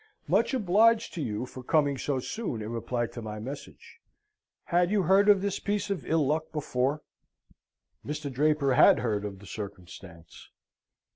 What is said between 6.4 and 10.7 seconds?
before?" Mr. Draper had heard of the circumstance.